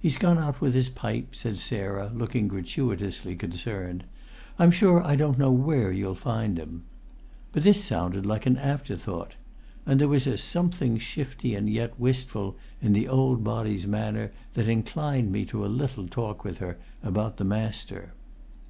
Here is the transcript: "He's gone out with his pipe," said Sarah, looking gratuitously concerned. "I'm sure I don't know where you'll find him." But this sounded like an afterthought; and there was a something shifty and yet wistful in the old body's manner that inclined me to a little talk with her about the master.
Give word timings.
"He's 0.00 0.16
gone 0.16 0.38
out 0.38 0.62
with 0.62 0.72
his 0.72 0.88
pipe," 0.88 1.34
said 1.34 1.58
Sarah, 1.58 2.10
looking 2.14 2.48
gratuitously 2.48 3.36
concerned. 3.36 4.04
"I'm 4.58 4.70
sure 4.70 5.04
I 5.06 5.16
don't 5.16 5.36
know 5.36 5.50
where 5.50 5.92
you'll 5.92 6.14
find 6.14 6.56
him." 6.58 6.84
But 7.52 7.62
this 7.62 7.84
sounded 7.84 8.24
like 8.24 8.46
an 8.46 8.56
afterthought; 8.56 9.34
and 9.84 10.00
there 10.00 10.08
was 10.08 10.26
a 10.26 10.38
something 10.38 10.96
shifty 10.96 11.54
and 11.54 11.68
yet 11.68 12.00
wistful 12.00 12.56
in 12.80 12.94
the 12.94 13.06
old 13.06 13.44
body's 13.44 13.86
manner 13.86 14.32
that 14.54 14.66
inclined 14.66 15.30
me 15.30 15.44
to 15.44 15.62
a 15.62 15.68
little 15.68 16.08
talk 16.08 16.42
with 16.42 16.56
her 16.56 16.78
about 17.02 17.36
the 17.36 17.44
master. 17.44 18.14